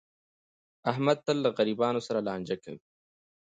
احمد 0.91 1.17
تل 1.25 1.37
له 1.45 1.49
غریبانو 1.57 2.01
سره 2.07 2.19
لانجه 2.27 2.55
کوي. 2.63 2.81